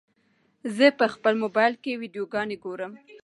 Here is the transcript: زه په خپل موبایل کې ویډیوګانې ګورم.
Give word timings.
زه 0.75 0.85
په 0.99 1.05
خپل 1.13 1.33
موبایل 1.43 1.73
کې 1.83 1.99
ویډیوګانې 2.01 2.57
ګورم. 2.63 2.91